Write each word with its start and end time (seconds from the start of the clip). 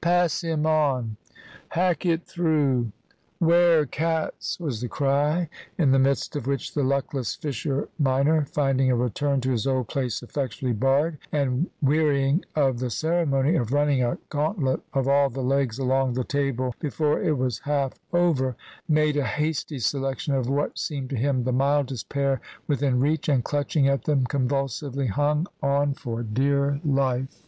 "Pass 0.00 0.42
him 0.42 0.66
on!" 0.66 1.16
"Hack 1.70 2.06
it 2.06 2.22
through!" 2.24 2.92
"Ware 3.40 3.86
cats!" 3.86 4.60
was 4.60 4.80
the 4.80 4.86
cry, 4.86 5.48
in 5.76 5.90
the 5.90 5.98
midst 5.98 6.36
of 6.36 6.46
which 6.46 6.74
the 6.74 6.84
luckless 6.84 7.34
Fisher 7.34 7.88
minor, 7.98 8.44
finding 8.44 8.92
a 8.92 8.94
return 8.94 9.40
to 9.40 9.50
his 9.50 9.66
old 9.66 9.88
place 9.88 10.22
effectually 10.22 10.72
barred, 10.74 11.18
and 11.32 11.68
wearying 11.82 12.44
of 12.54 12.78
the 12.78 12.88
ceremony 12.88 13.56
of 13.56 13.72
running 13.72 14.00
a 14.00 14.16
gauntlet 14.28 14.80
of 14.94 15.08
all 15.08 15.28
the 15.28 15.40
legs 15.42 15.76
along 15.76 16.12
the 16.12 16.22
table 16.22 16.72
before 16.78 17.20
it 17.20 17.36
was 17.36 17.58
half 17.58 17.94
over, 18.12 18.54
made 18.88 19.16
a 19.16 19.24
hasty 19.26 19.80
selection 19.80 20.34
of 20.36 20.48
what 20.48 20.78
seemed 20.78 21.10
to 21.10 21.16
him 21.16 21.42
the 21.42 21.50
mildest 21.52 22.08
pair 22.08 22.40
within 22.68 23.00
reach, 23.00 23.28
and 23.28 23.42
clutching 23.42 23.88
at 23.88 24.04
them 24.04 24.24
convulsively, 24.24 25.08
hung 25.08 25.48
on 25.60 25.94
for 25.94 26.22
dear 26.22 26.78
life. 26.84 27.42